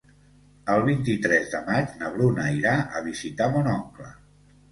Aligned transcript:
El 0.75 0.79
vint-i-tres 0.85 1.51
de 1.51 1.59
maig 1.67 1.93
na 1.99 2.09
Bruna 2.15 2.45
irà 2.61 2.73
a 3.01 3.05
visitar 3.09 3.51
mon 3.57 3.69
oncle. 3.77 4.09